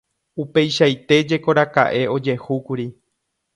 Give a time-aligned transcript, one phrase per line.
[0.43, 2.87] Upeichaite jekorakaʼe ojehúkuri.